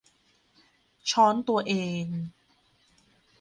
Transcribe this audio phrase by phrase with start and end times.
[1.11, 2.05] ช้อนตัวเอง